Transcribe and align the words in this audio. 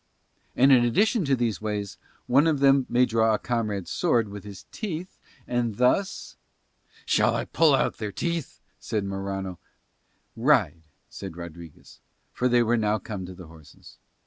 And 0.55 0.71
in 0.71 0.83
addition 0.83 1.25
to 1.25 1.35
these 1.35 1.61
ways, 1.61 1.99
one 2.25 2.47
of 2.47 2.57
them 2.59 2.87
may 2.89 3.05
draw 3.05 3.35
a 3.35 3.37
comrade's 3.37 3.91
sword 3.91 4.29
with 4.29 4.43
his 4.43 4.65
teeth 4.71 5.19
and 5.45 5.75
thus..." 5.77 6.37
"Shall 7.05 7.35
I 7.35 7.45
pull 7.45 7.75
out 7.75 7.97
their 7.99 8.11
teeth?" 8.11 8.61
said 8.79 9.05
Morano. 9.05 9.59
"Ride," 10.35 10.81
said 11.07 11.37
Rodriguez, 11.37 11.99
for 12.33 12.47
they 12.47 12.63
were 12.63 12.77
now 12.77 12.97
come 12.97 13.27
to 13.27 13.35
the 13.35 13.45
horses. 13.45 13.99